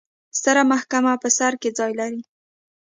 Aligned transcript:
ستره 0.37 0.63
محکمه 0.71 1.13
په 1.21 1.29
سر 1.37 1.53
کې 1.61 1.69
ځای 1.77 1.91
لري. 1.99 2.21